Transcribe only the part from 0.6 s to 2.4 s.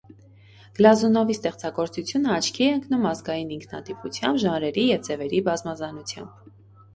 Գլազունովի ստեղծագործությունը